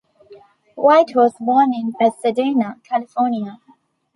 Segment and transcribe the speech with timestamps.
[0.77, 3.59] White was born in Pasadena, California.